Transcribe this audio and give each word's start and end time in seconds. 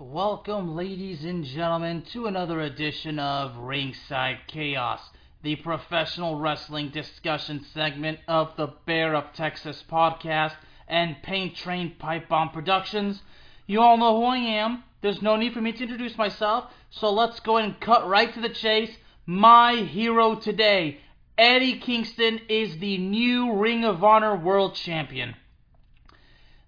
Welcome, 0.00 0.76
ladies 0.76 1.24
and 1.24 1.44
gentlemen, 1.44 2.02
to 2.12 2.26
another 2.26 2.60
edition 2.60 3.18
of 3.18 3.56
Ringside 3.56 4.38
Chaos, 4.46 5.00
the 5.42 5.56
professional 5.56 6.36
wrestling 6.38 6.90
discussion 6.90 7.64
segment 7.74 8.20
of 8.28 8.56
the 8.56 8.68
Bear 8.86 9.16
of 9.16 9.32
Texas 9.32 9.82
podcast 9.90 10.52
and 10.86 11.20
Paint 11.24 11.56
Train 11.56 11.96
Pipe 11.98 12.28
Bomb 12.28 12.50
Productions. 12.50 13.22
You 13.66 13.80
all 13.80 13.96
know 13.96 14.20
who 14.20 14.26
I 14.26 14.36
am. 14.36 14.84
There's 15.00 15.20
no 15.20 15.34
need 15.34 15.52
for 15.52 15.60
me 15.60 15.72
to 15.72 15.82
introduce 15.82 16.16
myself, 16.16 16.72
so 16.90 17.12
let's 17.12 17.40
go 17.40 17.56
and 17.56 17.80
cut 17.80 18.06
right 18.06 18.32
to 18.32 18.40
the 18.40 18.50
chase. 18.50 18.96
My 19.26 19.74
hero 19.74 20.36
today, 20.36 21.00
Eddie 21.36 21.80
Kingston, 21.80 22.42
is 22.48 22.78
the 22.78 22.98
new 22.98 23.52
Ring 23.54 23.84
of 23.84 24.04
Honor 24.04 24.36
World 24.36 24.76
Champion. 24.76 25.34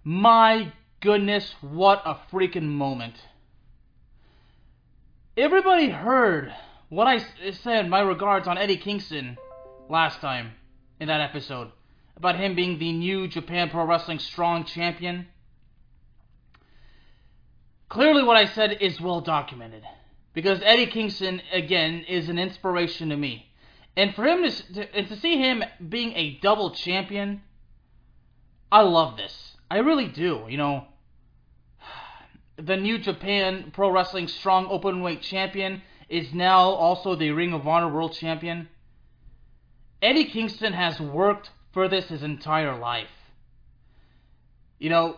My 0.03 0.73
goodness, 1.01 1.55
what 1.61 2.03
a 2.05 2.17
freaking 2.31 2.69
moment. 2.69 3.15
Everybody 5.37 5.89
heard 5.89 6.53
what 6.89 7.07
I 7.07 7.25
said, 7.53 7.89
my 7.89 8.01
regards 8.01 8.47
on 8.47 8.59
Eddie 8.59 8.77
Kingston 8.77 9.39
last 9.89 10.21
time 10.21 10.53
in 10.99 11.09
that 11.09 11.21
episode 11.21 11.71
about 12.17 12.37
him 12.37 12.55
being 12.55 12.79
the 12.79 12.93
new 12.93 13.27
Japan 13.29 13.71
Pro 13.71 13.85
Wrestling 13.85 14.19
Strong 14.19 14.65
Champion. 14.65 15.27
Clearly, 17.89 18.23
what 18.23 18.37
I 18.37 18.45
said 18.47 18.79
is 18.81 19.01
well 19.01 19.21
documented 19.21 19.83
because 20.35 20.61
Eddie 20.63 20.87
Kingston, 20.87 21.41
again, 21.53 22.05
is 22.09 22.29
an 22.29 22.39
inspiration 22.39 23.09
to 23.09 23.17
me. 23.17 23.47
And 23.97 24.15
for 24.15 24.25
him 24.25 24.45
to, 24.45 24.97
and 24.97 25.09
to 25.09 25.17
see 25.17 25.39
him 25.39 25.65
being 25.89 26.13
a 26.13 26.39
double 26.43 26.71
champion, 26.71 27.43
I 28.71 28.83
love 28.83 29.17
this. 29.17 29.57
I 29.71 29.79
really 29.79 30.09
do. 30.09 30.47
You 30.49 30.57
know, 30.57 30.87
the 32.63 32.77
New 32.77 32.99
Japan 32.99 33.71
Pro 33.73 33.91
Wrestling 33.91 34.29
Strong 34.29 34.67
Openweight 34.67 35.23
Champion 35.23 35.83
is 36.09 36.35
now 36.35 36.61
also 36.61 37.15
the 37.15 37.31
Ring 37.31 37.53
of 37.53 37.67
Honor 37.67 37.89
World 37.89 38.13
Champion. 38.13 38.69
Eddie 40.03 40.27
Kingston 40.27 40.73
has 40.73 41.01
worked 41.01 41.51
for 41.73 41.89
this 41.89 42.09
his 42.09 42.23
entire 42.23 42.77
life. 42.77 43.09
You 44.79 44.91
know, 44.91 45.17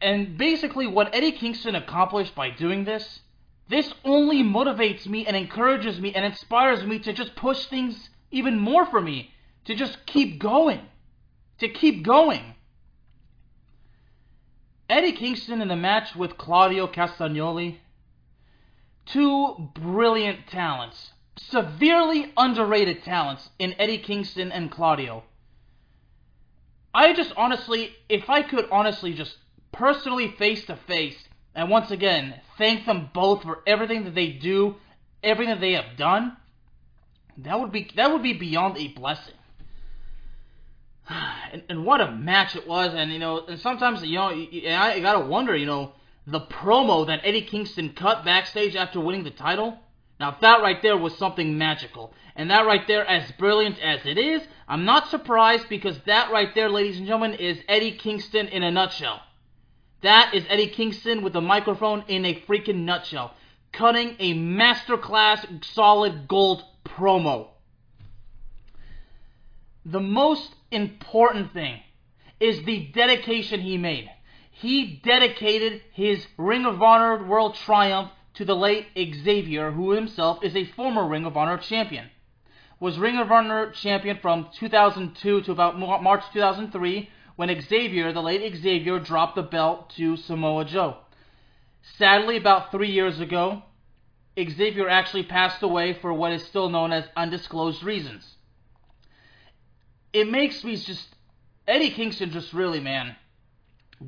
and 0.00 0.36
basically 0.36 0.86
what 0.86 1.14
Eddie 1.14 1.32
Kingston 1.32 1.74
accomplished 1.74 2.34
by 2.34 2.50
doing 2.50 2.84
this, 2.84 3.20
this 3.68 3.92
only 4.04 4.42
motivates 4.42 5.06
me 5.06 5.26
and 5.26 5.36
encourages 5.36 6.00
me 6.00 6.14
and 6.14 6.24
inspires 6.24 6.84
me 6.84 6.98
to 7.00 7.12
just 7.12 7.36
push 7.36 7.66
things 7.66 8.10
even 8.30 8.58
more 8.58 8.84
for 8.86 9.00
me, 9.00 9.30
to 9.64 9.74
just 9.74 10.04
keep 10.06 10.38
going, 10.40 10.80
to 11.58 11.68
keep 11.68 12.04
going. 12.04 12.54
Eddie 14.92 15.12
Kingston 15.12 15.62
in 15.62 15.68
the 15.68 15.76
match 15.76 16.14
with 16.14 16.36
Claudio 16.36 16.86
Castagnoli. 16.86 17.78
Two 19.06 19.70
brilliant 19.74 20.46
talents, 20.48 21.12
severely 21.38 22.30
underrated 22.36 23.02
talents 23.02 23.48
in 23.58 23.74
Eddie 23.78 23.96
Kingston 23.96 24.52
and 24.52 24.70
Claudio. 24.70 25.22
I 26.92 27.14
just 27.14 27.32
honestly, 27.38 27.96
if 28.10 28.28
I 28.28 28.42
could 28.42 28.68
honestly 28.70 29.14
just 29.14 29.38
personally 29.72 30.34
face 30.38 30.66
to 30.66 30.76
face, 30.76 31.16
and 31.54 31.70
once 31.70 31.90
again, 31.90 32.38
thank 32.58 32.84
them 32.84 33.08
both 33.14 33.44
for 33.44 33.62
everything 33.66 34.04
that 34.04 34.14
they 34.14 34.28
do, 34.28 34.76
everything 35.22 35.54
that 35.54 35.62
they 35.62 35.72
have 35.72 35.96
done, 35.96 36.36
that 37.38 37.58
would 37.58 37.72
be 37.72 37.90
that 37.96 38.12
would 38.12 38.22
be 38.22 38.34
beyond 38.34 38.76
a 38.76 38.88
blessing. 38.88 39.36
And, 41.52 41.62
and 41.68 41.84
what 41.84 42.00
a 42.00 42.10
match 42.10 42.56
it 42.56 42.66
was, 42.66 42.94
and 42.94 43.12
you 43.12 43.18
know, 43.18 43.44
and 43.44 43.60
sometimes 43.60 44.02
you 44.02 44.16
know, 44.16 44.28
I 44.28 45.00
gotta 45.00 45.26
wonder, 45.26 45.54
you 45.54 45.66
know, 45.66 45.92
the 46.26 46.40
promo 46.40 47.06
that 47.06 47.20
Eddie 47.24 47.42
Kingston 47.42 47.92
cut 47.92 48.24
backstage 48.24 48.74
after 48.74 48.98
winning 48.98 49.24
the 49.24 49.30
title. 49.30 49.78
Now 50.18 50.34
that 50.40 50.62
right 50.62 50.80
there 50.80 50.96
was 50.96 51.14
something 51.18 51.58
magical, 51.58 52.14
and 52.36 52.50
that 52.50 52.64
right 52.64 52.86
there, 52.86 53.06
as 53.06 53.30
brilliant 53.32 53.78
as 53.80 54.06
it 54.06 54.16
is, 54.16 54.40
I'm 54.66 54.86
not 54.86 55.08
surprised 55.08 55.68
because 55.68 55.98
that 56.06 56.30
right 56.30 56.54
there, 56.54 56.70
ladies 56.70 56.96
and 56.96 57.06
gentlemen, 57.06 57.34
is 57.34 57.58
Eddie 57.68 57.98
Kingston 57.98 58.48
in 58.48 58.62
a 58.62 58.70
nutshell. 58.70 59.20
That 60.02 60.32
is 60.34 60.44
Eddie 60.48 60.68
Kingston 60.68 61.22
with 61.22 61.34
the 61.34 61.40
microphone 61.40 62.04
in 62.08 62.24
a 62.24 62.40
freaking 62.48 62.84
nutshell, 62.84 63.34
cutting 63.72 64.16
a 64.18 64.34
masterclass 64.34 65.64
solid 65.64 66.28
gold 66.28 66.64
promo. 66.84 67.48
The 69.84 70.00
most 70.00 70.54
important 70.72 71.52
thing 71.52 71.80
is 72.40 72.64
the 72.64 72.90
dedication 72.94 73.60
he 73.60 73.78
made. 73.78 74.10
He 74.50 75.00
dedicated 75.04 75.82
his 75.92 76.26
Ring 76.36 76.64
of 76.66 76.82
Honor 76.82 77.24
World 77.24 77.54
Triumph 77.54 78.10
to 78.34 78.44
the 78.44 78.56
late 78.56 78.86
Xavier, 78.96 79.70
who 79.70 79.92
himself 79.92 80.42
is 80.42 80.56
a 80.56 80.64
former 80.64 81.06
Ring 81.06 81.26
of 81.26 81.36
Honor 81.36 81.58
champion. 81.58 82.10
Was 82.80 82.98
Ring 82.98 83.18
of 83.18 83.30
Honor 83.30 83.70
champion 83.70 84.18
from 84.20 84.48
2002 84.58 85.42
to 85.42 85.52
about 85.52 85.78
March 85.78 86.24
2003 86.32 87.08
when 87.36 87.60
Xavier, 87.60 88.12
the 88.12 88.22
late 88.22 88.54
Xavier, 88.56 88.98
dropped 88.98 89.36
the 89.36 89.42
belt 89.42 89.90
to 89.90 90.16
Samoa 90.16 90.64
Joe. 90.64 90.96
Sadly, 91.82 92.36
about 92.36 92.70
three 92.70 92.90
years 92.90 93.20
ago, 93.20 93.62
Xavier 94.38 94.88
actually 94.88 95.24
passed 95.24 95.62
away 95.62 95.92
for 95.92 96.12
what 96.12 96.32
is 96.32 96.44
still 96.44 96.68
known 96.68 96.92
as 96.92 97.04
undisclosed 97.16 97.82
reasons 97.82 98.36
it 100.12 100.28
makes 100.28 100.62
me 100.64 100.76
just 100.76 101.08
Eddie 101.66 101.90
Kingston 101.90 102.30
just 102.30 102.52
really 102.52 102.80
man 102.80 103.16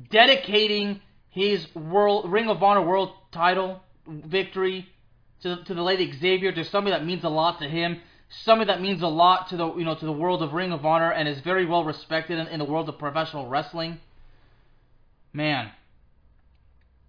dedicating 0.09 1.01
his 1.29 1.73
world 1.75 2.31
Ring 2.31 2.49
of 2.49 2.61
Honor 2.61 2.81
World 2.81 3.11
Title 3.31 3.81
victory 4.07 4.87
to 5.41 5.63
to 5.63 5.73
the 5.73 5.81
late 5.81 6.13
Xavier 6.15 6.51
to 6.51 6.63
somebody 6.63 6.95
that 6.95 7.05
means 7.05 7.23
a 7.23 7.29
lot 7.29 7.59
to 7.59 7.67
him, 7.67 8.01
somebody 8.29 8.67
that 8.67 8.81
means 8.81 9.01
a 9.01 9.07
lot 9.07 9.49
to 9.49 9.57
the 9.57 9.73
you 9.75 9.85
know 9.85 9.95
to 9.95 10.05
the 10.05 10.11
world 10.11 10.41
of 10.41 10.53
Ring 10.53 10.71
of 10.71 10.85
Honor 10.85 11.11
and 11.11 11.27
is 11.27 11.39
very 11.39 11.65
well 11.65 11.83
respected 11.83 12.39
in, 12.39 12.47
in 12.47 12.59
the 12.59 12.65
world 12.65 12.89
of 12.89 12.97
professional 12.97 13.47
wrestling. 13.47 13.99
Man, 15.33 15.71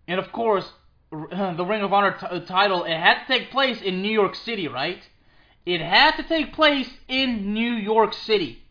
and 0.08 0.18
of 0.18 0.32
course 0.32 0.68
the 1.10 1.66
Ring 1.66 1.82
of 1.82 1.92
Honor 1.92 2.16
t- 2.18 2.40
title 2.46 2.84
it 2.84 2.96
had 2.96 3.24
to 3.24 3.26
take 3.26 3.50
place 3.50 3.80
in 3.80 4.02
New 4.02 4.12
York 4.12 4.34
City, 4.34 4.68
right? 4.68 5.02
It 5.64 5.80
had 5.80 6.16
to 6.16 6.22
take 6.22 6.52
place 6.52 6.88
in 7.08 7.52
New 7.52 7.72
York 7.72 8.12
City. 8.12 8.62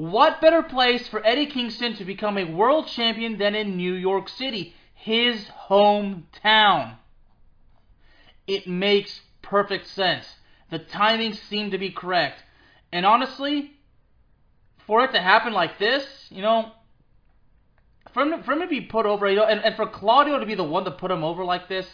What 0.00 0.40
better 0.40 0.62
place 0.62 1.06
for 1.08 1.24
Eddie 1.26 1.44
Kingston 1.44 1.94
to 1.96 2.06
become 2.06 2.38
a 2.38 2.50
world 2.50 2.86
champion 2.86 3.36
than 3.36 3.54
in 3.54 3.76
New 3.76 3.92
York 3.92 4.30
City, 4.30 4.72
his 4.94 5.44
hometown? 5.68 6.96
It 8.46 8.66
makes 8.66 9.20
perfect 9.42 9.88
sense. 9.88 10.26
The 10.70 10.78
timing 10.78 11.34
seemed 11.34 11.72
to 11.72 11.78
be 11.78 11.90
correct. 11.90 12.42
And 12.90 13.04
honestly, 13.04 13.72
for 14.86 15.04
it 15.04 15.12
to 15.12 15.20
happen 15.20 15.52
like 15.52 15.78
this, 15.78 16.06
you 16.30 16.40
know, 16.40 16.72
for 18.14 18.22
him, 18.22 18.42
for 18.42 18.52
him 18.52 18.60
to 18.60 18.68
be 18.68 18.80
put 18.80 19.04
over, 19.04 19.28
you 19.28 19.36
know, 19.36 19.44
and, 19.44 19.62
and 19.62 19.76
for 19.76 19.86
Claudio 19.86 20.38
to 20.38 20.46
be 20.46 20.54
the 20.54 20.64
one 20.64 20.86
to 20.86 20.92
put 20.92 21.10
him 21.10 21.22
over 21.22 21.44
like 21.44 21.68
this, 21.68 21.86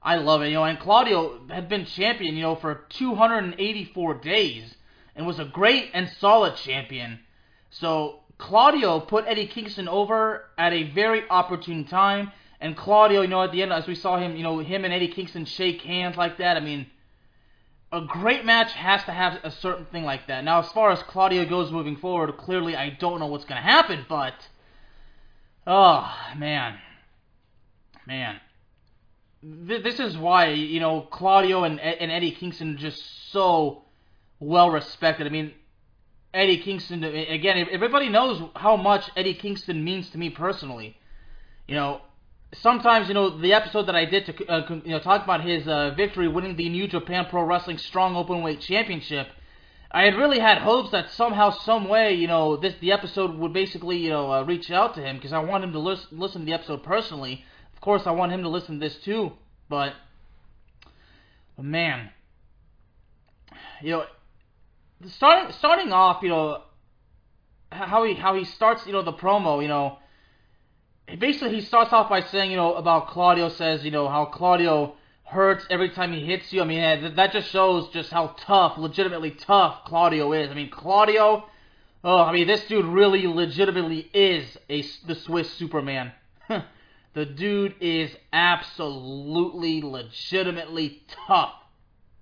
I 0.00 0.14
love 0.14 0.42
it, 0.42 0.50
you 0.50 0.54
know. 0.54 0.64
And 0.64 0.78
Claudio 0.78 1.40
had 1.48 1.68
been 1.68 1.86
champion, 1.86 2.36
you 2.36 2.42
know, 2.42 2.54
for 2.54 2.86
284 2.90 4.14
days 4.20 4.76
and 5.20 5.26
was 5.26 5.38
a 5.38 5.44
great 5.44 5.90
and 5.92 6.08
solid 6.18 6.56
champion. 6.56 7.20
So 7.68 8.20
Claudio 8.38 9.00
put 9.00 9.26
Eddie 9.26 9.48
Kingston 9.48 9.86
over 9.86 10.46
at 10.56 10.72
a 10.72 10.84
very 10.94 11.28
opportune 11.28 11.84
time. 11.84 12.32
And 12.58 12.74
Claudio, 12.74 13.20
you 13.20 13.28
know, 13.28 13.42
at 13.42 13.52
the 13.52 13.62
end, 13.62 13.70
as 13.70 13.86
we 13.86 13.94
saw 13.94 14.18
him, 14.18 14.34
you 14.34 14.42
know, 14.42 14.60
him 14.60 14.86
and 14.86 14.94
Eddie 14.94 15.08
Kingston 15.08 15.44
shake 15.44 15.82
hands 15.82 16.16
like 16.16 16.38
that. 16.38 16.56
I 16.56 16.60
mean, 16.60 16.86
a 17.92 18.00
great 18.00 18.46
match 18.46 18.72
has 18.72 19.04
to 19.04 19.12
have 19.12 19.40
a 19.44 19.50
certain 19.50 19.84
thing 19.84 20.04
like 20.04 20.26
that. 20.28 20.42
Now, 20.42 20.60
as 20.60 20.72
far 20.72 20.90
as 20.90 21.02
Claudio 21.02 21.44
goes 21.44 21.70
moving 21.70 21.96
forward, 21.96 22.38
clearly 22.38 22.74
I 22.74 22.88
don't 22.88 23.20
know 23.20 23.26
what's 23.26 23.44
going 23.44 23.60
to 23.60 23.68
happen, 23.68 24.06
but. 24.08 24.48
Oh, 25.66 26.10
man. 26.34 26.78
Man. 28.06 28.40
This 29.42 30.00
is 30.00 30.16
why, 30.16 30.48
you 30.48 30.80
know, 30.80 31.02
Claudio 31.02 31.64
and, 31.64 31.78
and 31.78 32.10
Eddie 32.10 32.32
Kingston 32.32 32.78
just 32.78 33.30
so 33.32 33.82
well 34.40 34.70
respected. 34.70 35.26
I 35.26 35.30
mean, 35.30 35.52
Eddie 36.32 36.58
Kingston, 36.58 37.04
again, 37.04 37.66
everybody 37.70 38.08
knows 38.08 38.42
how 38.56 38.76
much 38.76 39.10
Eddie 39.16 39.34
Kingston 39.34 39.84
means 39.84 40.10
to 40.10 40.18
me 40.18 40.30
personally. 40.30 40.96
You 41.68 41.74
know, 41.74 42.00
sometimes, 42.54 43.08
you 43.08 43.14
know, 43.14 43.38
the 43.38 43.52
episode 43.52 43.84
that 43.84 43.96
I 43.96 44.04
did 44.04 44.26
to, 44.26 44.46
uh, 44.46 44.80
you 44.84 44.92
know, 44.92 45.00
talk 45.00 45.24
about 45.24 45.42
his 45.42 45.66
uh, 45.68 45.92
victory 45.96 46.28
winning 46.28 46.56
the 46.56 46.68
New 46.68 46.88
Japan 46.88 47.26
Pro 47.28 47.44
Wrestling 47.44 47.78
Strong 47.78 48.14
Openweight 48.14 48.60
Championship, 48.60 49.28
I 49.92 50.04
had 50.04 50.14
really 50.14 50.38
had 50.38 50.58
hopes 50.58 50.92
that 50.92 51.10
somehow, 51.10 51.50
some 51.50 51.88
way, 51.88 52.14
you 52.14 52.28
know, 52.28 52.56
this 52.56 52.74
the 52.80 52.92
episode 52.92 53.36
would 53.36 53.52
basically, 53.52 53.96
you 53.98 54.10
know, 54.10 54.32
uh, 54.32 54.42
reach 54.44 54.70
out 54.70 54.94
to 54.94 55.02
him 55.02 55.16
because 55.16 55.32
I 55.32 55.40
want 55.40 55.64
him 55.64 55.72
to 55.72 55.80
listen, 55.80 56.06
listen 56.12 56.42
to 56.42 56.46
the 56.46 56.52
episode 56.52 56.84
personally. 56.84 57.44
Of 57.74 57.80
course, 57.80 58.02
I 58.06 58.12
want 58.12 58.30
him 58.30 58.42
to 58.42 58.48
listen 58.48 58.78
to 58.78 58.88
this 58.88 58.96
too, 58.98 59.32
but, 59.68 59.94
but 61.56 61.64
man, 61.64 62.10
you 63.82 63.90
know, 63.90 64.04
starting 65.08 65.52
starting 65.52 65.92
off, 65.92 66.22
you 66.22 66.28
know, 66.28 66.62
how 67.70 68.04
he 68.04 68.14
how 68.14 68.34
he 68.34 68.44
starts, 68.44 68.86
you 68.86 68.92
know, 68.92 69.02
the 69.02 69.12
promo, 69.12 69.62
you 69.62 69.68
know, 69.68 69.98
basically 71.18 71.54
he 71.54 71.60
starts 71.60 71.92
off 71.92 72.08
by 72.08 72.22
saying, 72.22 72.50
you 72.50 72.56
know, 72.56 72.74
about 72.74 73.08
Claudio 73.08 73.48
says, 73.48 73.84
you 73.84 73.90
know, 73.90 74.08
how 74.08 74.26
Claudio 74.26 74.94
hurts 75.24 75.64
every 75.70 75.90
time 75.90 76.12
he 76.12 76.26
hits 76.26 76.52
you. 76.52 76.60
I 76.60 76.64
mean, 76.64 77.14
that 77.14 77.32
just 77.32 77.50
shows 77.50 77.88
just 77.90 78.10
how 78.10 78.34
tough, 78.38 78.76
legitimately 78.78 79.32
tough 79.32 79.84
Claudio 79.84 80.32
is. 80.32 80.50
I 80.50 80.54
mean, 80.54 80.70
Claudio, 80.70 81.44
oh, 82.02 82.22
I 82.22 82.32
mean, 82.32 82.46
this 82.46 82.64
dude 82.64 82.84
really 82.84 83.26
legitimately 83.26 84.10
is 84.12 84.58
a 84.68 84.82
the 85.06 85.14
Swiss 85.14 85.52
Superman. 85.54 86.12
the 87.14 87.26
dude 87.26 87.76
is 87.80 88.10
absolutely, 88.32 89.82
legitimately 89.82 91.02
tough 91.26 91.54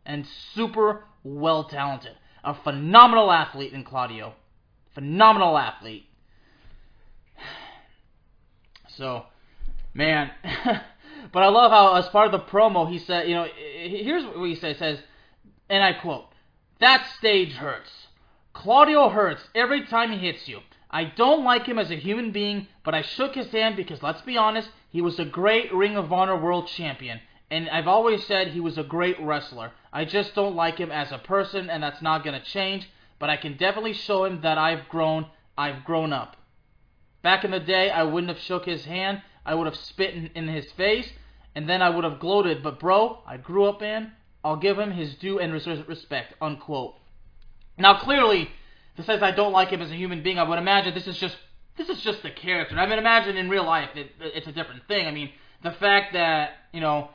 and 0.04 0.26
super 0.54 1.04
well 1.24 1.64
talented. 1.64 2.12
A 2.48 2.54
phenomenal 2.54 3.30
athlete 3.30 3.74
in 3.74 3.84
Claudio. 3.84 4.32
Phenomenal 4.94 5.58
athlete. 5.58 6.06
So, 8.96 9.26
man. 9.92 10.30
but 11.32 11.42
I 11.42 11.48
love 11.48 11.70
how, 11.70 11.96
as 11.96 12.08
part 12.08 12.32
of 12.32 12.32
the 12.32 12.50
promo, 12.50 12.90
he 12.90 13.00
said, 13.00 13.28
you 13.28 13.34
know, 13.34 13.46
here's 13.52 14.24
what 14.24 14.48
he 14.48 14.54
says, 14.54 14.78
says, 14.78 14.98
and 15.68 15.84
I 15.84 15.92
quote, 15.92 16.24
that 16.80 17.06
stage 17.18 17.52
hurts. 17.52 17.90
Claudio 18.54 19.10
hurts 19.10 19.42
every 19.54 19.84
time 19.84 20.10
he 20.10 20.16
hits 20.16 20.48
you. 20.48 20.60
I 20.90 21.04
don't 21.04 21.44
like 21.44 21.66
him 21.66 21.78
as 21.78 21.90
a 21.90 21.96
human 21.96 22.32
being, 22.32 22.66
but 22.82 22.94
I 22.94 23.02
shook 23.02 23.34
his 23.34 23.50
hand 23.50 23.76
because, 23.76 24.02
let's 24.02 24.22
be 24.22 24.38
honest, 24.38 24.70
he 24.88 25.02
was 25.02 25.18
a 25.18 25.26
great 25.26 25.70
Ring 25.74 25.98
of 25.98 26.14
Honor 26.14 26.40
World 26.40 26.66
Champion. 26.66 27.20
And 27.50 27.68
I've 27.70 27.88
always 27.88 28.26
said 28.26 28.48
he 28.48 28.60
was 28.60 28.76
a 28.76 28.82
great 28.82 29.18
wrestler. 29.20 29.72
I 29.92 30.04
just 30.04 30.34
don't 30.34 30.54
like 30.54 30.78
him 30.78 30.90
as 30.90 31.12
a 31.12 31.18
person, 31.18 31.70
and 31.70 31.82
that's 31.82 32.02
not 32.02 32.24
going 32.24 32.38
to 32.38 32.46
change. 32.46 32.88
But 33.18 33.30
I 33.30 33.36
can 33.36 33.56
definitely 33.56 33.94
show 33.94 34.24
him 34.24 34.42
that 34.42 34.58
I've 34.58 34.88
grown. 34.88 35.26
I've 35.56 35.84
grown 35.84 36.12
up. 36.12 36.36
Back 37.22 37.44
in 37.44 37.50
the 37.50 37.60
day, 37.60 37.90
I 37.90 38.04
wouldn't 38.04 38.30
have 38.30 38.38
shook 38.38 38.64
his 38.64 38.84
hand. 38.84 39.22
I 39.44 39.54
would 39.54 39.66
have 39.66 39.76
spit 39.76 40.14
in, 40.14 40.30
in 40.34 40.48
his 40.48 40.70
face, 40.72 41.10
and 41.54 41.68
then 41.68 41.82
I 41.82 41.88
would 41.88 42.04
have 42.04 42.20
gloated. 42.20 42.62
But 42.62 42.78
bro, 42.78 43.20
I 43.26 43.38
grew 43.38 43.64
up 43.64 43.82
in. 43.82 44.12
I'll 44.44 44.56
give 44.56 44.78
him 44.78 44.92
his 44.92 45.14
due 45.14 45.38
and 45.38 45.52
respect. 45.52 46.34
Unquote. 46.40 46.94
Now 47.76 47.98
clearly, 47.98 48.50
this 48.96 49.06
says 49.06 49.22
I 49.22 49.30
don't 49.30 49.52
like 49.52 49.68
him 49.70 49.80
as 49.80 49.90
a 49.90 49.96
human 49.96 50.22
being. 50.22 50.38
I 50.38 50.42
would 50.42 50.58
imagine 50.58 50.94
this 50.94 51.06
is 51.06 51.18
just 51.18 51.36
this 51.76 51.88
is 51.88 52.00
just 52.00 52.22
the 52.22 52.30
character. 52.30 52.76
I 52.76 52.86
mean, 52.86 52.98
imagine 52.98 53.36
in 53.36 53.48
real 53.48 53.64
life 53.64 53.90
it, 53.94 54.10
it's 54.20 54.46
a 54.46 54.52
different 54.52 54.86
thing. 54.88 55.06
I 55.06 55.10
mean, 55.10 55.30
the 55.62 55.70
fact 55.72 56.12
that 56.12 56.50
you 56.72 56.80
know, 56.80 57.10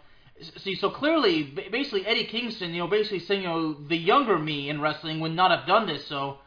see, 0.57 0.75
so 0.75 0.89
clearly, 0.89 1.43
basically 1.71 2.05
Eddie 2.05 2.25
Kingston, 2.25 2.73
you 2.73 2.79
know, 2.79 2.87
basically 2.87 3.19
saying, 3.19 3.43
you 3.43 3.47
know, 3.47 3.73
the 3.73 3.97
younger 3.97 4.37
me 4.37 4.69
in 4.69 4.81
wrestling 4.81 5.19
would 5.19 5.33
not 5.33 5.51
have 5.51 5.67
done 5.67 5.87
this. 5.87 6.05
So 6.07 6.39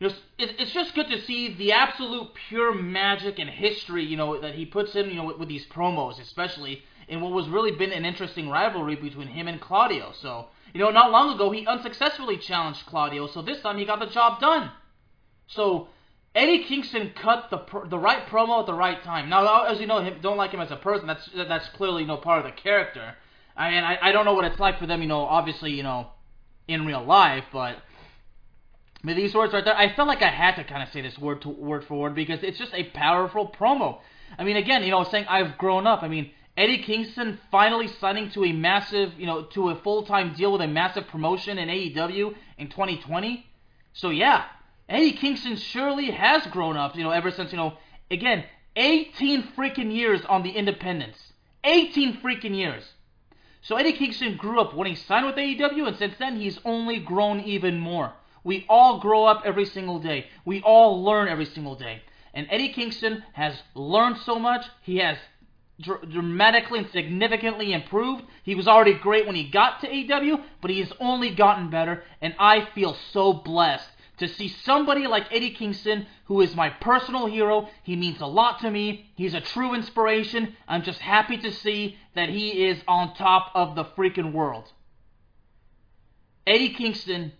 you 0.00 0.08
know, 0.08 0.14
it, 0.38 0.56
it's 0.58 0.72
just 0.72 0.94
good 0.94 1.08
to 1.08 1.20
see 1.22 1.54
the 1.54 1.72
absolute 1.72 2.30
pure 2.48 2.74
magic 2.74 3.38
and 3.38 3.48
history, 3.48 4.04
you 4.04 4.16
know, 4.16 4.40
that 4.40 4.54
he 4.54 4.66
puts 4.66 4.94
in, 4.94 5.08
you 5.08 5.16
know, 5.16 5.34
with, 5.38 5.48
these 5.48 5.66
promos, 5.66 6.20
especially 6.20 6.82
in 7.08 7.20
what 7.20 7.32
was 7.32 7.48
really 7.48 7.70
been 7.72 7.92
an 7.92 8.04
interesting 8.04 8.48
rivalry 8.48 8.96
between 8.96 9.28
him 9.28 9.46
and 9.46 9.60
Claudio. 9.60 10.12
So, 10.20 10.48
you 10.72 10.80
know, 10.80 10.90
not 10.90 11.12
long 11.12 11.34
ago 11.34 11.50
he 11.50 11.66
unsuccessfully 11.66 12.38
challenged 12.38 12.86
Claudio, 12.86 13.28
so 13.28 13.42
this 13.42 13.60
time 13.60 13.78
he 13.78 13.84
got 13.84 14.00
the 14.00 14.06
job 14.06 14.40
done. 14.40 14.70
So, 15.46 15.88
Eddie 16.34 16.64
Kingston 16.64 17.12
cut 17.14 17.48
the 17.50 17.62
the 17.88 17.98
right 17.98 18.26
promo 18.26 18.58
at 18.58 18.66
the 18.66 18.74
right 18.74 19.00
time. 19.04 19.28
Now, 19.28 19.64
as 19.66 19.78
you 19.78 19.86
know, 19.86 20.00
him, 20.00 20.18
don't 20.20 20.36
like 20.36 20.50
him 20.50 20.60
as 20.60 20.72
a 20.72 20.76
person. 20.76 21.06
That's 21.06 21.28
that's 21.32 21.68
clearly 21.68 22.04
no 22.04 22.16
part 22.16 22.44
of 22.44 22.44
the 22.44 22.60
character. 22.60 23.14
I 23.56 23.70
mean, 23.70 23.84
I, 23.84 23.98
I 24.02 24.12
don't 24.12 24.24
know 24.24 24.34
what 24.34 24.44
it's 24.44 24.58
like 24.58 24.78
for 24.78 24.86
them, 24.86 25.00
you 25.02 25.08
know, 25.08 25.20
obviously, 25.20 25.72
you 25.72 25.82
know, 25.82 26.08
in 26.66 26.86
real 26.86 27.04
life, 27.04 27.44
but 27.52 27.76
these 29.04 29.34
words 29.34 29.52
right 29.52 29.64
there, 29.64 29.76
I 29.76 29.94
felt 29.94 30.08
like 30.08 30.22
I 30.22 30.30
had 30.30 30.56
to 30.56 30.64
kind 30.64 30.82
of 30.82 30.88
say 30.88 31.02
this 31.02 31.18
word 31.18 31.42
to 31.42 31.50
word 31.50 31.84
for 31.84 31.98
word 31.98 32.14
because 32.14 32.42
it's 32.42 32.58
just 32.58 32.72
a 32.74 32.84
powerful 32.84 33.48
promo. 33.48 33.98
I 34.38 34.44
mean, 34.44 34.56
again, 34.56 34.82
you 34.82 34.90
know, 34.90 35.04
saying 35.04 35.26
I've 35.28 35.58
grown 35.58 35.86
up. 35.86 36.02
I 36.02 36.08
mean, 36.08 36.30
Eddie 36.56 36.82
Kingston 36.82 37.38
finally 37.50 37.88
signing 37.88 38.30
to 38.30 38.44
a 38.44 38.52
massive, 38.52 39.12
you 39.18 39.26
know, 39.26 39.42
to 39.42 39.70
a 39.70 39.76
full-time 39.76 40.34
deal 40.34 40.52
with 40.52 40.62
a 40.62 40.66
massive 40.66 41.06
promotion 41.08 41.58
in 41.58 41.68
AEW 41.68 42.34
in 42.58 42.68
2020. 42.68 43.46
So 43.92 44.10
yeah, 44.10 44.44
Eddie 44.88 45.12
Kingston 45.12 45.56
surely 45.56 46.10
has 46.10 46.46
grown 46.46 46.76
up, 46.76 46.96
you 46.96 47.02
know, 47.02 47.10
ever 47.10 47.30
since, 47.30 47.52
you 47.52 47.58
know, 47.58 47.74
again, 48.10 48.44
18 48.76 49.42
freaking 49.56 49.92
years 49.92 50.24
on 50.28 50.42
the 50.42 50.50
independents. 50.50 51.18
18 51.64 52.20
freaking 52.20 52.56
years. 52.56 52.84
So 53.64 53.76
Eddie 53.76 53.94
Kingston 53.94 54.36
grew 54.36 54.60
up 54.60 54.74
when 54.74 54.86
he 54.86 54.94
signed 54.94 55.24
with 55.24 55.36
AEW, 55.36 55.88
and 55.88 55.96
since 55.96 56.14
then 56.18 56.38
he's 56.38 56.58
only 56.66 56.98
grown 56.98 57.40
even 57.40 57.80
more. 57.80 58.12
We 58.44 58.66
all 58.68 59.00
grow 59.00 59.24
up 59.24 59.40
every 59.46 59.64
single 59.64 59.98
day. 59.98 60.26
We 60.44 60.60
all 60.60 61.02
learn 61.02 61.28
every 61.28 61.46
single 61.46 61.74
day. 61.74 62.02
And 62.34 62.46
Eddie 62.50 62.74
Kingston 62.74 63.24
has 63.32 63.62
learned 63.74 64.18
so 64.18 64.38
much. 64.38 64.66
He 64.82 64.98
has 64.98 65.16
dr- 65.80 66.10
dramatically 66.10 66.80
and 66.80 66.90
significantly 66.90 67.72
improved. 67.72 68.24
He 68.42 68.54
was 68.54 68.68
already 68.68 68.92
great 68.92 69.26
when 69.26 69.34
he 69.34 69.48
got 69.48 69.80
to 69.80 69.88
AEW, 69.88 70.42
but 70.60 70.70
he 70.70 70.80
has 70.80 70.92
only 71.00 71.34
gotten 71.34 71.70
better. 71.70 72.04
And 72.20 72.34
I 72.38 72.66
feel 72.74 72.94
so 73.12 73.32
blessed 73.32 73.88
to 74.18 74.28
see 74.28 74.48
somebody 74.48 75.06
like 75.06 75.32
Eddie 75.32 75.50
Kingston, 75.50 76.06
who 76.26 76.40
is 76.40 76.54
my 76.54 76.70
personal 76.70 77.26
hero. 77.26 77.68
He 77.82 77.96
means 77.96 78.20
a 78.20 78.26
lot 78.26 78.60
to 78.60 78.70
me. 78.70 79.10
He's 79.16 79.34
a 79.34 79.40
true 79.40 79.74
inspiration. 79.74 80.56
I'm 80.68 80.82
just 80.82 81.00
happy 81.00 81.38
to 81.38 81.52
see 81.52 81.98
that 82.14 82.28
he 82.28 82.64
is 82.64 82.82
on 82.86 83.14
top 83.14 83.50
of 83.54 83.74
the 83.74 83.84
freaking 83.84 84.32
world. 84.32 84.72
Eddie 86.46 86.74
Kingston 86.74 87.32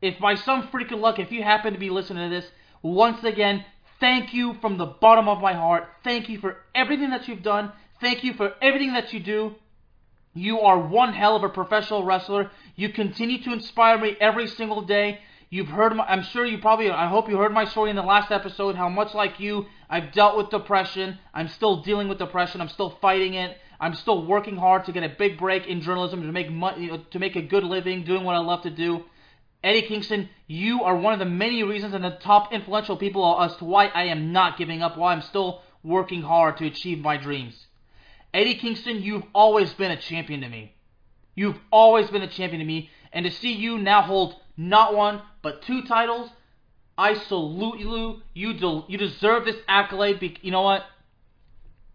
if 0.00 0.18
by 0.18 0.34
some 0.34 0.68
freaking 0.68 1.00
luck, 1.00 1.18
if 1.18 1.32
you 1.32 1.42
happen 1.42 1.72
to 1.72 1.78
be 1.78 1.90
listening 1.90 2.28
to 2.28 2.34
this, 2.34 2.50
once 2.82 3.24
again, 3.24 3.64
thank 3.98 4.32
you 4.32 4.54
from 4.60 4.78
the 4.78 4.86
bottom 4.86 5.28
of 5.28 5.40
my 5.40 5.54
heart. 5.54 5.88
Thank 6.04 6.28
you 6.28 6.38
for 6.38 6.56
everything 6.74 7.10
that 7.10 7.26
you've 7.26 7.42
done. 7.42 7.72
Thank 8.00 8.22
you 8.22 8.34
for 8.34 8.54
everything 8.62 8.92
that 8.92 9.12
you 9.12 9.20
do. 9.20 9.56
You 10.34 10.60
are 10.60 10.78
one 10.78 11.14
hell 11.14 11.34
of 11.34 11.42
a 11.42 11.48
professional 11.48 12.04
wrestler. 12.04 12.50
You 12.76 12.90
continue 12.90 13.42
to 13.42 13.52
inspire 13.52 13.98
me 13.98 14.16
every 14.20 14.46
single 14.46 14.82
day. 14.82 15.20
You've 15.50 15.68
heard 15.68 15.96
my, 15.96 16.04
I'm 16.04 16.22
sure 16.22 16.44
you 16.44 16.58
probably, 16.58 16.90
I 16.90 17.08
hope 17.08 17.28
you 17.28 17.38
heard 17.38 17.52
my 17.52 17.64
story 17.64 17.88
in 17.88 17.96
the 17.96 18.02
last 18.02 18.30
episode, 18.30 18.76
how 18.76 18.88
much 18.90 19.14
like 19.14 19.40
you, 19.40 19.66
I've 19.88 20.12
dealt 20.12 20.36
with 20.36 20.50
depression. 20.50 21.18
I'm 21.32 21.48
still 21.48 21.82
dealing 21.82 22.08
with 22.08 22.18
depression. 22.18 22.60
I'm 22.60 22.68
still 22.68 22.90
fighting 23.00 23.34
it. 23.34 23.56
I'm 23.80 23.94
still 23.94 24.26
working 24.26 24.56
hard 24.56 24.84
to 24.84 24.92
get 24.92 25.04
a 25.04 25.08
big 25.08 25.38
break 25.38 25.66
in 25.66 25.80
journalism, 25.80 26.22
to 26.22 26.32
make 26.32 26.50
money, 26.50 26.90
to 27.10 27.18
make 27.18 27.36
a 27.36 27.42
good 27.42 27.64
living, 27.64 28.04
doing 28.04 28.24
what 28.24 28.34
I 28.34 28.40
love 28.40 28.62
to 28.62 28.70
do. 28.70 29.04
Eddie 29.64 29.82
Kingston, 29.82 30.28
you 30.46 30.82
are 30.82 30.96
one 30.96 31.12
of 31.12 31.18
the 31.18 31.24
many 31.24 31.62
reasons 31.62 31.94
and 31.94 32.04
the 32.04 32.10
top 32.10 32.52
influential 32.52 32.96
people 32.96 33.40
as 33.40 33.56
to 33.56 33.64
why 33.64 33.86
I 33.86 34.04
am 34.04 34.32
not 34.32 34.58
giving 34.58 34.82
up, 34.82 34.98
why 34.98 35.12
I'm 35.12 35.22
still 35.22 35.62
working 35.82 36.22
hard 36.22 36.58
to 36.58 36.66
achieve 36.66 37.00
my 37.00 37.16
dreams. 37.16 37.66
Eddie 38.34 38.54
Kingston, 38.56 39.02
you've 39.02 39.24
always 39.34 39.72
been 39.72 39.90
a 39.90 39.96
champion 39.96 40.42
to 40.42 40.48
me. 40.48 40.74
You've 41.34 41.58
always 41.72 42.10
been 42.10 42.22
a 42.22 42.28
champion 42.28 42.60
to 42.60 42.66
me, 42.66 42.90
and 43.12 43.24
to 43.24 43.30
see 43.30 43.52
you 43.52 43.78
now 43.78 44.02
hold 44.02 44.36
not 44.58 44.94
one 44.94 45.22
but 45.40 45.62
two 45.62 45.82
titles, 45.84 46.28
I 46.98 47.14
salute 47.14 47.78
you. 47.78 48.20
You 48.34 48.52
de- 48.52 48.84
you 48.88 48.98
deserve 48.98 49.46
this 49.46 49.56
accolade. 49.66 50.20
Be- 50.20 50.36
you 50.42 50.50
know 50.50 50.62
what? 50.62 50.84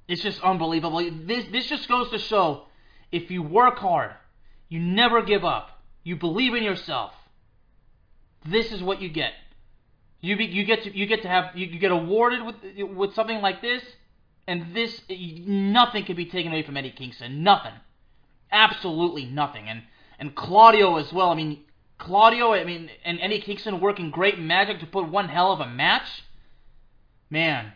It's 0.07 0.23
just 0.23 0.41
unbelievable. 0.41 1.07
This 1.25 1.45
this 1.51 1.67
just 1.67 1.87
goes 1.87 2.09
to 2.09 2.17
show, 2.17 2.63
if 3.11 3.29
you 3.29 3.43
work 3.43 3.77
hard, 3.77 4.13
you 4.69 4.79
never 4.79 5.21
give 5.21 5.45
up. 5.45 5.69
You 6.03 6.15
believe 6.15 6.55
in 6.55 6.63
yourself 6.63 7.13
this 8.45 8.71
is 8.71 8.81
what 8.81 9.01
you 9.01 9.09
get. 9.09 9.33
You 10.21 10.37
be, 10.37 10.45
you 10.45 10.65
get 10.65 10.83
to 10.83 10.97
you 10.97 11.05
get 11.05 11.21
to 11.23 11.27
have 11.27 11.55
you, 11.55 11.67
you 11.67 11.79
get 11.79 11.91
awarded 11.91 12.43
with 12.45 12.55
with 12.95 13.13
something 13.13 13.41
like 13.41 13.61
this, 13.61 13.83
and 14.47 14.73
this 14.75 15.01
nothing 15.09 16.05
can 16.05 16.15
be 16.15 16.25
taken 16.25 16.51
away 16.51 16.63
from 16.63 16.77
Eddie 16.77 16.91
Kingston. 16.91 17.43
Nothing, 17.43 17.73
absolutely 18.51 19.25
nothing. 19.25 19.67
And 19.67 19.83
and 20.19 20.35
Claudio 20.35 20.97
as 20.97 21.11
well. 21.11 21.29
I 21.29 21.35
mean 21.35 21.59
Claudio. 21.97 22.53
I 22.53 22.63
mean 22.63 22.89
and 23.03 23.19
Eddie 23.21 23.41
Kingston 23.41 23.79
working 23.79 24.09
great 24.11 24.39
magic 24.39 24.79
to 24.79 24.85
put 24.85 25.09
one 25.09 25.29
hell 25.29 25.51
of 25.51 25.59
a 25.59 25.67
match. 25.67 26.23
Man, 27.29 27.73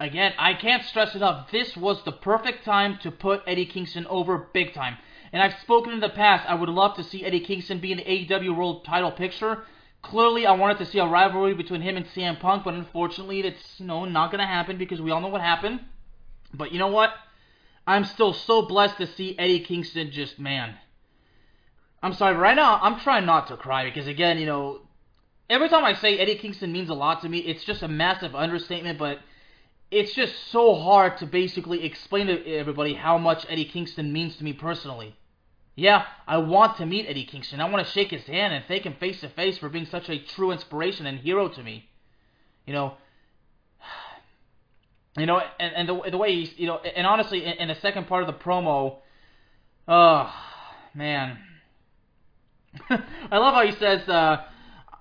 again, 0.00 0.32
I 0.38 0.54
can't 0.54 0.84
stress 0.84 1.14
enough. 1.14 1.50
This 1.50 1.76
was 1.76 2.02
the 2.04 2.12
perfect 2.12 2.64
time 2.64 2.98
to 3.02 3.10
put 3.10 3.42
Eddie 3.46 3.66
Kingston 3.66 4.06
over 4.06 4.48
big 4.52 4.74
time. 4.74 4.96
And 5.32 5.42
I've 5.42 5.58
spoken 5.60 5.92
in 5.92 6.00
the 6.00 6.08
past, 6.08 6.48
I 6.48 6.54
would 6.54 6.68
love 6.68 6.96
to 6.96 7.04
see 7.04 7.24
Eddie 7.24 7.40
Kingston 7.40 7.78
be 7.78 7.92
in 7.92 7.98
the 7.98 8.04
AEW 8.04 8.56
World 8.56 8.84
title 8.84 9.12
picture. 9.12 9.64
Clearly, 10.02 10.46
I 10.46 10.52
wanted 10.52 10.78
to 10.78 10.86
see 10.86 10.98
a 10.98 11.06
rivalry 11.06 11.52
between 11.54 11.82
him 11.82 11.96
and 11.96 12.06
CM 12.06 12.38
Punk, 12.38 12.64
but 12.64 12.74
unfortunately, 12.74 13.40
it's 13.40 13.80
you 13.80 13.86
know 13.86 14.04
not 14.04 14.30
going 14.30 14.40
to 14.40 14.46
happen 14.46 14.78
because 14.78 15.00
we 15.00 15.10
all 15.10 15.20
know 15.20 15.28
what 15.28 15.40
happened. 15.40 15.80
But 16.54 16.72
you 16.72 16.78
know 16.78 16.88
what? 16.88 17.10
I'm 17.86 18.04
still 18.04 18.32
so 18.32 18.62
blessed 18.62 18.98
to 18.98 19.06
see 19.06 19.38
Eddie 19.38 19.60
Kingston 19.60 20.10
just 20.10 20.38
man. 20.38 20.76
I'm 22.02 22.14
sorry, 22.14 22.36
right 22.36 22.56
now 22.56 22.78
I'm 22.80 23.00
trying 23.00 23.26
not 23.26 23.48
to 23.48 23.56
cry 23.56 23.84
because 23.84 24.06
again, 24.06 24.38
you 24.38 24.46
know, 24.46 24.80
every 25.48 25.68
time 25.68 25.84
I 25.84 25.94
say 25.94 26.18
Eddie 26.18 26.36
Kingston 26.36 26.72
means 26.72 26.88
a 26.90 26.94
lot 26.94 27.22
to 27.22 27.28
me, 27.28 27.38
it's 27.38 27.64
just 27.64 27.82
a 27.82 27.88
massive 27.88 28.34
understatement, 28.34 28.98
but 28.98 29.18
it's 29.90 30.14
just 30.14 30.34
so 30.50 30.74
hard 30.74 31.18
to 31.18 31.26
basically 31.26 31.84
explain 31.84 32.26
to 32.26 32.54
everybody 32.54 32.94
how 32.94 33.18
much 33.18 33.46
Eddie 33.48 33.64
Kingston 33.64 34.12
means 34.12 34.36
to 34.36 34.44
me 34.44 34.52
personally. 34.52 35.16
Yeah, 35.76 36.04
I 36.26 36.38
want 36.38 36.78
to 36.78 36.86
meet 36.86 37.06
Eddie 37.06 37.26
Kingston. 37.26 37.60
I 37.60 37.68
want 37.68 37.86
to 37.86 37.92
shake 37.92 38.10
his 38.10 38.24
hand 38.24 38.54
and 38.54 38.64
thank 38.66 38.84
him 38.84 38.94
face 38.98 39.20
to 39.20 39.28
face 39.28 39.58
for 39.58 39.68
being 39.68 39.86
such 39.86 40.08
a 40.08 40.18
true 40.18 40.50
inspiration 40.50 41.06
and 41.06 41.18
hero 41.18 41.48
to 41.48 41.62
me. 41.62 41.88
You 42.66 42.72
know, 42.72 42.94
You 45.18 45.24
know, 45.24 45.40
and, 45.58 45.74
and 45.74 45.88
the 45.88 46.10
the 46.10 46.18
way 46.18 46.34
he's 46.34 46.52
you 46.58 46.66
know, 46.66 46.76
and 46.76 47.06
honestly, 47.06 47.42
in, 47.42 47.52
in 47.54 47.68
the 47.68 47.74
second 47.76 48.06
part 48.06 48.22
of 48.22 48.26
the 48.26 48.34
promo, 48.34 48.98
oh 49.88 50.30
man, 50.94 51.38
I 52.90 53.38
love 53.38 53.54
how 53.54 53.66
he 53.66 53.72
says. 53.72 54.08
Uh, 54.08 54.42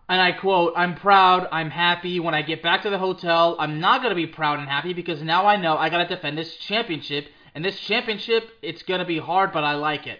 and 0.07 0.21
I 0.21 0.33
quote, 0.33 0.73
I'm 0.75 0.95
proud, 0.95 1.47
I'm 1.51 1.71
happy. 1.71 2.19
When 2.19 2.35
I 2.35 2.43
get 2.43 2.61
back 2.61 2.83
to 2.83 2.89
the 2.89 2.97
hotel, 2.97 3.55
I'm 3.59 3.79
not 3.79 4.01
going 4.01 4.11
to 4.11 4.15
be 4.15 4.27
proud 4.27 4.59
and 4.59 4.67
happy 4.67 4.93
because 4.93 5.21
now 5.21 5.47
I 5.47 5.55
know 5.55 5.77
I 5.77 5.89
got 5.89 6.07
to 6.07 6.15
defend 6.15 6.37
this 6.37 6.55
championship. 6.57 7.27
And 7.55 7.63
this 7.63 7.79
championship, 7.79 8.49
it's 8.61 8.83
going 8.83 8.99
to 8.99 9.05
be 9.05 9.17
hard, 9.17 9.51
but 9.51 9.63
I 9.63 9.75
like 9.75 10.05
it. 10.05 10.19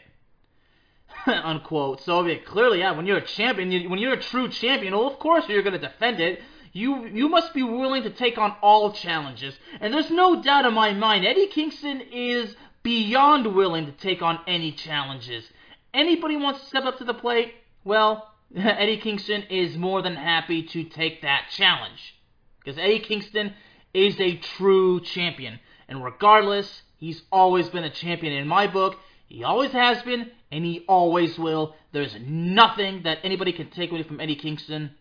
Unquote. 1.28 2.02
So 2.02 2.26
yeah, 2.26 2.38
clearly, 2.46 2.80
yeah, 2.80 2.92
when 2.92 3.06
you're 3.06 3.18
a 3.18 3.26
champion, 3.26 3.90
when 3.90 4.00
you're 4.00 4.14
a 4.14 4.22
true 4.22 4.50
champion, 4.50 4.94
well, 4.94 5.08
of 5.08 5.20
course 5.20 5.48
you're 5.48 5.62
going 5.62 5.80
to 5.80 5.88
defend 5.88 6.20
it. 6.20 6.42
You 6.72 7.06
you 7.06 7.30
must 7.30 7.54
be 7.54 7.64
willing 7.64 8.04
to 8.04 8.10
take 8.10 8.38
on 8.38 8.56
all 8.62 8.92
challenges. 8.92 9.58
And 9.80 9.94
there's 9.94 10.12
no 10.12 10.42
doubt 10.42 10.66
in 10.66 10.74
my 10.74 10.94
mind, 10.94 11.26
Eddie 11.26 11.48
Kingston 11.48 12.02
is 12.12 12.56
beyond 12.84 13.56
willing 13.56 13.86
to 13.86 13.92
take 13.94 14.22
on 14.22 14.40
any 14.46 14.72
challenges. 14.72 15.50
Anybody 15.96 16.36
wants 16.36 16.60
to 16.60 16.66
step 16.66 16.84
up 16.84 16.98
to 16.98 17.06
the 17.06 17.14
plate? 17.14 17.54
Well, 17.86 18.28
Eddie 18.56 18.98
Kingston 18.98 19.44
is 19.44 19.78
more 19.78 20.02
than 20.02 20.16
happy 20.16 20.62
to 20.64 20.84
take 20.84 21.22
that 21.22 21.46
challenge. 21.50 22.16
Because 22.60 22.78
Eddie 22.78 23.00
Kingston 23.00 23.54
is 23.94 24.20
a 24.20 24.36
true 24.36 25.00
champion. 25.00 25.60
And 25.88 26.04
regardless, 26.04 26.82
he's 26.98 27.24
always 27.32 27.70
been 27.70 27.86
a 27.86 27.90
champion 27.90 28.34
in 28.34 28.46
my 28.46 28.68
book. 28.68 28.98
He 29.28 29.46
always 29.46 29.72
has 29.72 30.02
been, 30.04 30.32
and 30.52 30.66
he 30.66 30.84
always 30.88 31.40
will. 31.40 31.76
There's 31.94 32.16
nothing 32.22 33.04
that 33.04 33.20
anybody 33.24 33.54
can 33.54 33.70
take 33.70 33.92
away 33.92 34.04
from 34.04 34.20
Eddie 34.20 34.36
Kingston. 34.36 34.92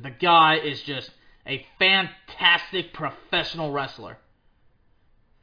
The 0.00 0.10
guy 0.10 0.56
is 0.56 0.80
just 0.82 1.10
a 1.46 1.64
fantastic 1.78 2.94
professional 2.94 3.70
wrestler. 3.70 4.16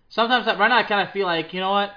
Sometimes 0.09 0.47
right 0.47 0.67
now 0.67 0.77
I 0.77 0.83
kind 0.83 1.07
of 1.07 1.13
feel 1.13 1.27
like, 1.27 1.53
you 1.53 1.59
know 1.59 1.71
what? 1.71 1.91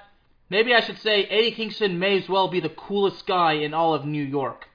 Maybe 0.49 0.73
I 0.73 0.79
should 0.81 0.99
say 0.99 1.25
Eddie 1.25 1.51
Kingston 1.51 1.99
may 1.99 2.17
as 2.17 2.29
well 2.29 2.47
be 2.47 2.59
the 2.59 2.69
coolest 2.69 3.27
guy 3.27 3.53
in 3.53 3.73
all 3.73 3.93
of 3.93 4.05
New 4.05 4.23
York. 4.23 4.67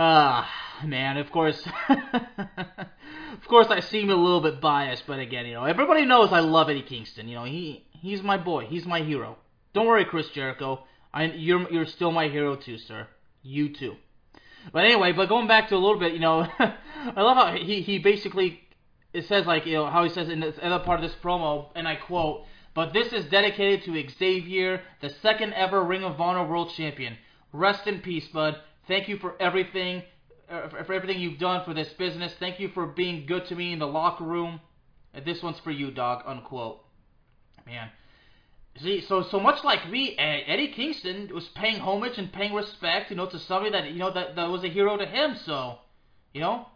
Ah, 0.00 0.48
man, 0.84 1.16
of 1.16 1.32
course. 1.32 1.60
of 1.88 3.48
course, 3.48 3.66
I 3.68 3.80
seem 3.80 4.10
a 4.10 4.14
little 4.14 4.40
bit 4.40 4.60
biased, 4.60 5.04
but 5.08 5.18
again, 5.18 5.44
you 5.46 5.54
know, 5.54 5.64
everybody 5.64 6.04
knows 6.04 6.32
I 6.32 6.38
love 6.38 6.70
Eddie 6.70 6.82
Kingston. 6.82 7.26
You 7.26 7.34
know, 7.34 7.44
he 7.44 7.84
he's 7.90 8.22
my 8.22 8.36
boy. 8.36 8.66
He's 8.66 8.86
my 8.86 9.00
hero. 9.00 9.38
Don't 9.72 9.86
worry, 9.86 10.04
Chris 10.04 10.28
Jericho. 10.28 10.84
I, 11.12 11.24
you're 11.24 11.68
you're 11.72 11.86
still 11.86 12.12
my 12.12 12.28
hero 12.28 12.54
too, 12.54 12.78
sir. 12.78 13.08
You 13.42 13.74
too. 13.74 13.96
But 14.72 14.84
anyway, 14.84 15.10
but 15.10 15.28
going 15.28 15.48
back 15.48 15.68
to 15.70 15.74
a 15.74 15.78
little 15.78 15.98
bit, 15.98 16.12
you 16.12 16.20
know, 16.20 16.46
I 16.58 17.20
love 17.20 17.36
how 17.36 17.56
he 17.56 17.80
he 17.80 17.98
basically 17.98 18.60
it 19.12 19.26
says 19.26 19.46
like 19.46 19.66
you 19.66 19.74
know 19.74 19.86
how 19.86 20.04
he 20.04 20.10
says 20.10 20.28
in 20.28 20.38
the 20.38 20.54
other 20.64 20.84
part 20.84 21.02
of 21.02 21.10
this 21.10 21.18
promo, 21.20 21.70
and 21.74 21.88
I 21.88 21.96
quote. 21.96 22.44
But 22.78 22.92
this 22.92 23.12
is 23.12 23.24
dedicated 23.24 23.82
to 23.86 24.08
Xavier, 24.08 24.80
the 25.00 25.10
second 25.20 25.52
ever 25.54 25.82
Ring 25.82 26.04
of 26.04 26.20
Honor 26.20 26.46
World 26.46 26.70
Champion. 26.76 27.18
Rest 27.52 27.88
in 27.88 27.98
peace, 28.02 28.28
bud. 28.28 28.56
Thank 28.86 29.08
you 29.08 29.16
for 29.18 29.34
everything, 29.42 30.04
uh, 30.48 30.68
for 30.68 30.92
everything 30.92 31.18
you've 31.18 31.40
done 31.40 31.64
for 31.64 31.74
this 31.74 31.92
business. 31.94 32.32
Thank 32.38 32.60
you 32.60 32.68
for 32.68 32.86
being 32.86 33.26
good 33.26 33.46
to 33.46 33.56
me 33.56 33.72
in 33.72 33.80
the 33.80 33.88
locker 33.88 34.22
room. 34.22 34.60
And 35.12 35.24
this 35.24 35.42
one's 35.42 35.58
for 35.58 35.72
you, 35.72 35.90
dog. 35.90 36.22
Unquote. 36.24 36.84
Man. 37.66 37.90
See, 38.80 39.00
so 39.00 39.24
so 39.24 39.40
much 39.40 39.64
like 39.64 39.90
me, 39.90 40.16
Eddie 40.16 40.68
Kingston 40.68 41.34
was 41.34 41.48
paying 41.56 41.80
homage 41.80 42.16
and 42.16 42.32
paying 42.32 42.54
respect, 42.54 43.10
you 43.10 43.16
know, 43.16 43.26
to 43.26 43.40
somebody 43.40 43.72
that 43.72 43.90
you 43.90 43.98
know 43.98 44.12
that, 44.12 44.36
that 44.36 44.50
was 44.50 44.62
a 44.62 44.68
hero 44.68 44.96
to 44.96 45.04
him. 45.04 45.34
So, 45.44 45.80
you 46.32 46.40
know, 46.40 46.66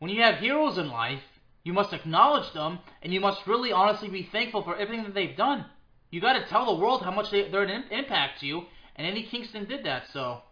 when 0.00 0.10
you 0.10 0.20
have 0.20 0.38
heroes 0.38 0.76
in 0.76 0.90
life, 0.90 1.22
you 1.66 1.72
must 1.72 1.92
acknowledge 1.92 2.52
them, 2.52 2.78
and 3.02 3.12
you 3.12 3.18
must 3.18 3.44
really 3.44 3.72
honestly 3.72 4.08
be 4.08 4.28
thankful 4.30 4.62
for 4.62 4.76
everything 4.76 5.02
that 5.02 5.14
they've 5.14 5.36
done. 5.36 5.66
You 6.12 6.20
got 6.20 6.34
to 6.34 6.46
tell 6.46 6.64
the 6.64 6.80
world 6.80 7.02
how 7.02 7.10
much 7.10 7.32
they, 7.32 7.50
they're 7.50 7.64
an 7.64 7.86
impact 7.90 8.38
to 8.38 8.46
you, 8.46 8.62
and 8.94 9.04
Eddie 9.04 9.24
Kingston 9.24 9.64
did 9.64 9.84
that, 9.84 10.04
so, 10.12 10.42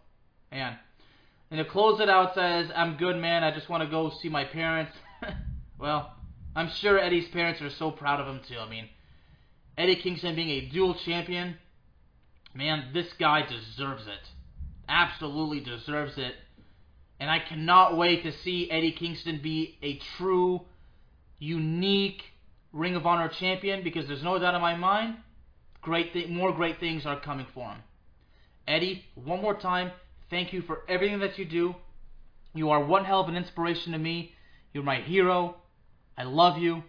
man. 0.51 0.77
And 1.49 1.57
to 1.57 1.63
close 1.63 2.01
it 2.01 2.09
out 2.09 2.35
says, 2.35 2.69
I'm 2.75 2.97
good, 2.97 3.15
man. 3.15 3.45
I 3.45 3.51
just 3.55 3.69
want 3.69 3.81
to 3.81 3.89
go 3.89 4.11
see 4.21 4.27
my 4.27 4.43
parents. 4.43 4.91
well, 5.79 6.11
I'm 6.53 6.69
sure 6.69 6.99
Eddie's 6.99 7.29
parents 7.29 7.61
are 7.61 7.69
so 7.69 7.91
proud 7.91 8.19
of 8.19 8.27
him, 8.27 8.41
too. 8.45 8.59
I 8.59 8.69
mean, 8.69 8.89
Eddie 9.77 9.95
Kingston 9.95 10.35
being 10.35 10.49
a 10.49 10.69
dual 10.69 10.95
champion, 10.95 11.55
man, 12.53 12.89
this 12.93 13.13
guy 13.17 13.43
deserves 13.43 14.05
it. 14.05 14.27
Absolutely 14.89 15.61
deserves 15.61 16.17
it. 16.17 16.35
And 17.21 17.29
I 17.29 17.39
cannot 17.39 17.95
wait 17.95 18.23
to 18.23 18.33
see 18.33 18.69
Eddie 18.69 18.91
Kingston 18.91 19.39
be 19.41 19.77
a 19.81 19.97
true, 20.17 20.65
unique 21.39 22.21
Ring 22.71 22.95
of 22.95 23.05
Honor 23.05 23.29
champion 23.29 23.83
because 23.83 24.07
there's 24.07 24.23
no 24.23 24.37
doubt 24.37 24.55
in 24.55 24.61
my 24.61 24.75
mind, 24.75 25.15
great 25.81 26.13
th- 26.13 26.29
more 26.29 26.51
great 26.51 26.79
things 26.79 27.05
are 27.05 27.19
coming 27.19 27.47
for 27.53 27.69
him. 27.69 27.77
Eddie, 28.67 29.05
one 29.15 29.41
more 29.41 29.53
time, 29.55 29.91
thank 30.29 30.51
you 30.51 30.61
for 30.61 30.81
everything 30.89 31.19
that 31.19 31.37
you 31.37 31.45
do. 31.45 31.75
You 32.53 32.69
are 32.71 32.83
one 32.83 33.05
hell 33.05 33.21
of 33.21 33.29
an 33.29 33.35
inspiration 33.35 33.91
to 33.91 33.97
me. 33.97 34.33
You're 34.73 34.83
my 34.83 35.01
hero. 35.01 35.57
I 36.17 36.23
love 36.23 36.57
you. 36.57 36.83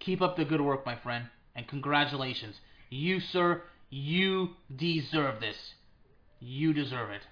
Keep 0.00 0.20
up 0.20 0.36
the 0.36 0.44
good 0.44 0.60
work, 0.60 0.84
my 0.84 0.96
friend. 0.96 1.26
And 1.54 1.66
congratulations. 1.66 2.56
You, 2.90 3.20
sir, 3.20 3.62
you 3.88 4.50
deserve 4.74 5.40
this. 5.40 5.56
You 6.40 6.72
deserve 6.72 7.10
it. 7.10 7.22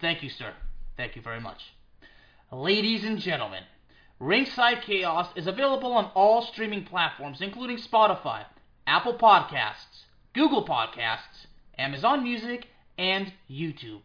Thank 0.00 0.22
you, 0.22 0.30
sir. 0.30 0.52
Thank 0.96 1.16
you 1.16 1.22
very 1.22 1.40
much. 1.40 1.60
Ladies 2.50 3.04
and 3.04 3.18
gentlemen, 3.18 3.62
Ringside 4.20 4.82
Chaos 4.82 5.28
is 5.34 5.46
available 5.46 5.92
on 5.92 6.10
all 6.14 6.42
streaming 6.42 6.84
platforms, 6.84 7.40
including 7.40 7.78
Spotify, 7.78 8.44
Apple 8.86 9.14
Podcasts, 9.14 10.04
Google 10.32 10.64
Podcasts, 10.64 11.46
Amazon 11.76 12.22
Music, 12.22 12.68
and 12.96 13.32
YouTube. 13.50 14.02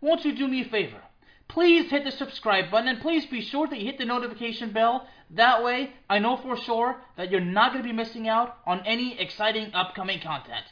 Won't 0.00 0.24
you 0.24 0.34
do 0.34 0.48
me 0.48 0.62
a 0.62 0.64
favor? 0.64 1.02
Please 1.46 1.90
hit 1.90 2.04
the 2.04 2.10
subscribe 2.10 2.70
button 2.70 2.88
and 2.88 3.00
please 3.00 3.26
be 3.26 3.40
sure 3.42 3.66
that 3.66 3.78
you 3.78 3.84
hit 3.84 3.98
the 3.98 4.04
notification 4.04 4.72
bell. 4.72 5.06
That 5.30 5.62
way, 5.62 5.92
I 6.08 6.20
know 6.20 6.36
for 6.36 6.56
sure 6.56 7.02
that 7.16 7.30
you're 7.30 7.40
not 7.40 7.72
going 7.72 7.82
to 7.82 7.88
be 7.88 7.94
missing 7.94 8.28
out 8.28 8.58
on 8.66 8.80
any 8.86 9.18
exciting 9.20 9.74
upcoming 9.74 10.20
content. 10.20 10.64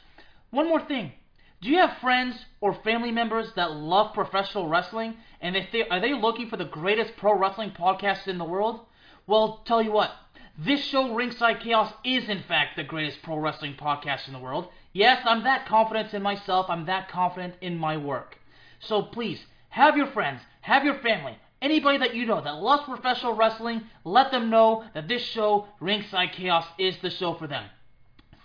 One 0.51 0.67
more 0.67 0.81
thing. 0.81 1.11
Do 1.61 1.69
you 1.69 1.77
have 1.79 1.97
friends 1.97 2.45
or 2.61 2.73
family 2.73 3.11
members 3.11 3.51
that 3.55 3.71
love 3.71 4.13
professional 4.13 4.69
wrestling 4.69 5.15
and 5.41 5.57
if 5.57 5.71
they, 5.71 5.87
are 5.89 5.99
they 5.99 6.13
looking 6.13 6.49
for 6.49 6.55
the 6.55 6.65
greatest 6.65 7.17
pro 7.17 7.37
wrestling 7.37 7.71
podcast 7.71 8.27
in 8.27 8.37
the 8.37 8.45
world? 8.45 8.79
Well, 9.27 9.61
tell 9.65 9.81
you 9.81 9.91
what, 9.91 10.11
this 10.57 10.83
show, 10.83 11.13
Ringside 11.13 11.59
Chaos, 11.59 11.93
is 12.03 12.29
in 12.29 12.43
fact 12.43 12.75
the 12.75 12.83
greatest 12.83 13.21
pro 13.23 13.37
wrestling 13.37 13.75
podcast 13.75 14.27
in 14.27 14.33
the 14.33 14.39
world. 14.39 14.69
Yes, 14.93 15.21
I'm 15.25 15.43
that 15.43 15.65
confident 15.65 16.13
in 16.13 16.21
myself. 16.21 16.67
I'm 16.69 16.85
that 16.85 17.09
confident 17.09 17.55
in 17.61 17.77
my 17.77 17.97
work. 17.97 18.37
So 18.79 19.01
please, 19.01 19.45
have 19.69 19.97
your 19.97 20.07
friends, 20.07 20.41
have 20.61 20.85
your 20.85 20.99
family, 20.99 21.37
anybody 21.61 21.97
that 21.97 22.15
you 22.15 22.25
know 22.25 22.41
that 22.41 22.55
loves 22.55 22.83
professional 22.83 23.35
wrestling, 23.35 23.83
let 24.05 24.31
them 24.31 24.49
know 24.49 24.85
that 24.93 25.09
this 25.09 25.23
show, 25.23 25.67
Ringside 25.81 26.31
Chaos, 26.31 26.65
is 26.77 26.97
the 27.01 27.09
show 27.09 27.33
for 27.33 27.47
them. 27.47 27.65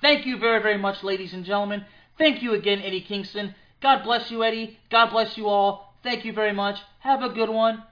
Thank 0.01 0.27
you 0.27 0.37
very, 0.37 0.61
very 0.61 0.79
much, 0.79 1.03
ladies 1.03 1.33
and 1.33 1.45
gentlemen. 1.45 1.85
Thank 2.19 2.43
you 2.43 2.55
again, 2.55 2.81
Eddie 2.83 3.01
Kingston. 3.01 3.55
God 3.81 4.03
bless 4.05 4.31
you, 4.31 4.45
Eddie. 4.45 4.79
God 4.91 5.11
bless 5.11 5.37
you 5.37 5.49
all. 5.49 5.95
Thank 6.03 6.25
you 6.25 6.33
very 6.33 6.53
much. 6.53 6.79
Have 7.01 7.23
a 7.23 7.29
good 7.29 7.51
one. 7.51 7.83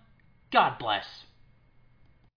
God 0.50 0.78
bless. 0.78 1.04